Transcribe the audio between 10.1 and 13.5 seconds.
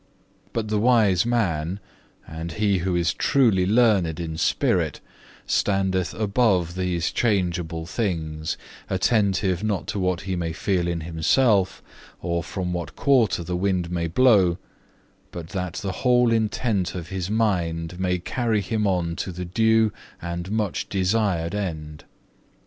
he may feel in himself, or from what quarter